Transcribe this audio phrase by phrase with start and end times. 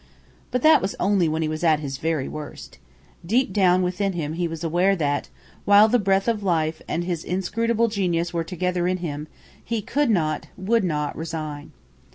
[0.49, 2.79] But that was only when he was at his very worst.
[3.23, 5.29] Deep down within him he was aware that,
[5.63, 9.27] while the breath of life and his inscrutable genius were together in him,
[9.63, 11.71] he could not, would not, resign.